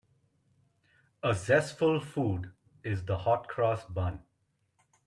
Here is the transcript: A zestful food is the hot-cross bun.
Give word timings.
A 1.21 1.35
zestful 1.35 1.99
food 1.99 2.51
is 2.83 3.05
the 3.05 3.19
hot-cross 3.19 3.85
bun. 3.85 4.23